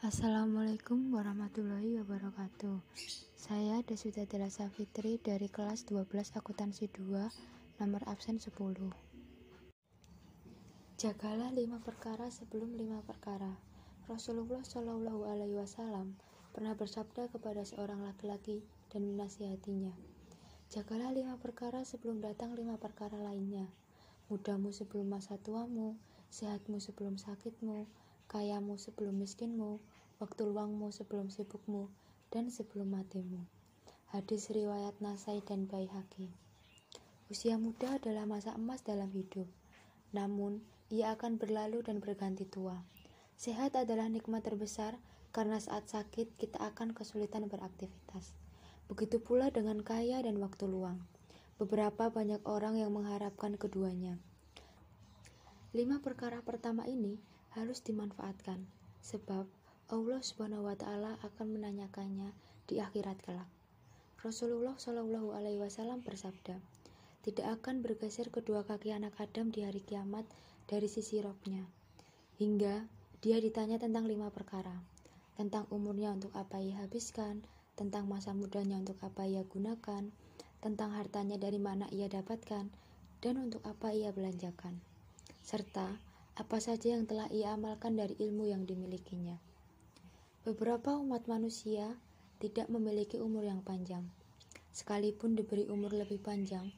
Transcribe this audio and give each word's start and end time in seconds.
Assalamualaikum 0.00 1.12
warahmatullahi 1.12 2.00
wabarakatuh. 2.00 2.80
Saya 3.36 3.84
Deswita 3.84 4.24
Delasa 4.24 4.64
Fitri 4.72 5.20
dari 5.20 5.52
kelas 5.52 5.84
12 5.92 6.40
akuntansi 6.40 6.88
2 6.88 7.84
nomor 7.84 8.00
absen 8.08 8.40
10 8.40 8.48
Jagalah 10.96 11.52
lima 11.52 11.84
perkara 11.84 12.32
sebelum 12.32 12.80
lima 12.80 13.04
perkara. 13.04 13.60
Rasulullah 14.08 14.64
Shallallahu 14.64 15.28
Alaihi 15.28 15.60
Wasallam 15.60 16.16
pernah 16.56 16.72
bersabda 16.72 17.28
kepada 17.28 17.60
seorang 17.68 18.00
laki-laki 18.00 18.64
dan 18.88 19.04
menasihatinya 19.04 19.92
Jagalah 20.72 21.12
lima 21.12 21.36
perkara 21.36 21.84
sebelum 21.84 22.24
datang 22.24 22.56
lima 22.56 22.80
perkara 22.80 23.20
lainnya. 23.20 23.68
Mudahmu 24.32 24.72
sebelum 24.72 25.12
masa 25.12 25.36
tuamu, 25.36 26.00
sehatmu 26.32 26.80
sebelum 26.80 27.20
sakitmu, 27.20 27.84
kayamu 28.30 28.78
sebelum 28.78 29.18
miskinmu, 29.18 29.82
waktu 30.22 30.46
luangmu 30.46 30.94
sebelum 30.94 31.34
sibukmu, 31.34 31.90
dan 32.30 32.46
sebelum 32.46 32.94
matimu. 32.94 33.42
Hadis 34.14 34.54
riwayat 34.54 34.94
Nasai 35.02 35.42
dan 35.42 35.66
Baihaqi. 35.66 36.30
Usia 37.26 37.58
muda 37.58 37.98
adalah 37.98 38.30
masa 38.30 38.54
emas 38.54 38.86
dalam 38.86 39.10
hidup. 39.10 39.50
Namun, 40.14 40.62
ia 40.94 41.10
akan 41.14 41.42
berlalu 41.42 41.82
dan 41.82 41.98
berganti 41.98 42.46
tua. 42.46 42.78
Sehat 43.34 43.74
adalah 43.74 44.06
nikmat 44.06 44.46
terbesar 44.46 44.94
karena 45.34 45.58
saat 45.58 45.90
sakit 45.90 46.38
kita 46.38 46.58
akan 46.62 46.94
kesulitan 46.94 47.50
beraktivitas. 47.50 48.34
Begitu 48.90 49.22
pula 49.22 49.50
dengan 49.54 49.82
kaya 49.82 50.22
dan 50.22 50.38
waktu 50.42 50.66
luang. 50.66 51.02
Beberapa 51.58 52.10
banyak 52.10 52.42
orang 52.46 52.78
yang 52.78 52.90
mengharapkan 52.94 53.54
keduanya. 53.54 54.18
Lima 55.70 56.02
perkara 56.02 56.42
pertama 56.42 56.90
ini 56.90 57.22
harus 57.58 57.82
dimanfaatkan, 57.82 58.62
sebab 59.02 59.46
Allah 59.90 60.20
Subhanahu 60.22 60.70
wa 60.70 60.76
taala 60.78 61.18
akan 61.26 61.58
menanyakannya 61.58 62.30
di 62.70 62.78
akhirat 62.78 63.18
kelak. 63.26 63.50
Rasulullah 64.22 64.78
Shallallahu 64.78 65.34
alaihi 65.34 65.58
wasallam 65.58 66.04
bersabda, 66.06 66.60
"Tidak 67.26 67.46
akan 67.58 67.82
bergeser 67.82 68.30
kedua 68.30 68.62
kaki 68.62 68.94
anak 68.94 69.18
Adam 69.18 69.50
di 69.50 69.66
hari 69.66 69.82
kiamat 69.82 70.22
dari 70.70 70.86
sisi 70.86 71.18
robnya, 71.18 71.66
hingga 72.38 72.86
dia 73.24 73.42
ditanya 73.42 73.82
tentang 73.82 74.06
lima 74.06 74.30
perkara, 74.30 74.78
tentang 75.34 75.66
umurnya 75.74 76.14
untuk 76.14 76.30
apa 76.38 76.62
ia 76.62 76.78
habiskan, 76.84 77.42
tentang 77.74 78.06
masa 78.06 78.30
mudanya 78.36 78.78
untuk 78.78 79.00
apa 79.02 79.26
ia 79.26 79.42
gunakan, 79.42 80.06
tentang 80.60 80.90
hartanya 80.92 81.40
dari 81.40 81.56
mana 81.56 81.88
ia 81.90 82.06
dapatkan, 82.06 82.68
dan 83.24 83.34
untuk 83.40 83.64
apa 83.66 83.90
ia 83.90 84.12
belanjakan, 84.12 84.78
serta 85.42 85.96
apa 86.40 86.56
saja 86.56 86.96
yang 86.96 87.04
telah 87.04 87.28
ia 87.28 87.52
amalkan 87.52 88.00
dari 88.00 88.16
ilmu 88.16 88.48
yang 88.48 88.64
dimilikinya. 88.64 89.36
Beberapa 90.40 90.96
umat 90.96 91.28
manusia 91.28 92.00
tidak 92.40 92.72
memiliki 92.72 93.20
umur 93.20 93.44
yang 93.44 93.60
panjang. 93.60 94.08
Sekalipun 94.72 95.36
diberi 95.36 95.68
umur 95.68 95.92
lebih 95.92 96.16
panjang, 96.24 96.72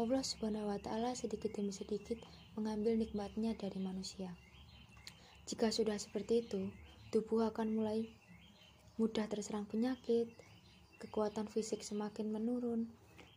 Allah 0.00 0.24
Subhanahu 0.24 0.72
wa 0.72 0.80
taala 0.80 1.12
sedikit 1.12 1.52
demi 1.52 1.76
sedikit 1.76 2.16
mengambil 2.56 2.96
nikmatnya 2.96 3.52
dari 3.52 3.76
manusia. 3.76 4.32
Jika 5.44 5.68
sudah 5.68 6.00
seperti 6.00 6.48
itu, 6.48 6.72
tubuh 7.12 7.52
akan 7.52 7.76
mulai 7.76 8.08
mudah 8.96 9.28
terserang 9.28 9.68
penyakit, 9.68 10.32
kekuatan 11.04 11.52
fisik 11.52 11.84
semakin 11.84 12.32
menurun, 12.32 12.88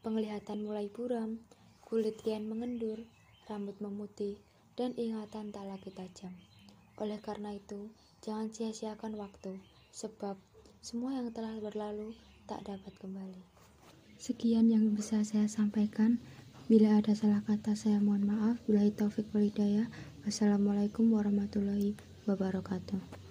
penglihatan 0.08 0.64
mulai 0.64 0.88
buram, 0.88 1.36
kulit 1.84 2.16
kian 2.24 2.48
mengendur, 2.48 3.04
rambut 3.52 3.76
memutih, 3.84 4.40
dan 4.76 4.92
ingatan 5.00 5.56
tak 5.56 5.66
lagi 5.68 5.92
tajam. 5.92 6.32
Oleh 7.00 7.20
karena 7.20 7.56
itu, 7.56 7.92
jangan 8.24 8.52
sia-siakan 8.52 9.20
waktu, 9.20 9.60
sebab 9.92 10.40
semua 10.80 11.16
yang 11.18 11.32
telah 11.32 11.56
berlalu 11.60 12.16
tak 12.46 12.64
dapat 12.64 12.94
kembali. 13.02 13.42
Sekian 14.16 14.72
yang 14.72 14.96
bisa 14.96 15.26
saya 15.28 15.50
sampaikan. 15.52 16.22
Bila 16.72 16.98
ada 17.02 17.12
salah 17.18 17.44
kata, 17.44 17.76
saya 17.76 18.00
mohon 18.00 18.26
maaf. 18.26 18.58
Bila 18.64 18.86
taufik 18.94 19.28
walhidayah. 19.36 19.92
Wassalamualaikum 20.24 21.12
warahmatullahi 21.14 21.98
wabarakatuh. 22.26 23.25